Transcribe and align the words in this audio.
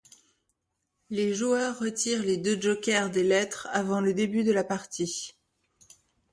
Les 1.11 1.31
joueurs 1.35 1.77
retirent 1.77 2.23
les 2.23 2.37
deux 2.37 2.59
jokers 2.59 3.11
des 3.11 3.21
lettres 3.21 3.67
avant 3.71 4.01
le 4.01 4.15
début 4.15 4.43
de 4.43 4.51
la 4.51 4.63
partie. 4.63 5.35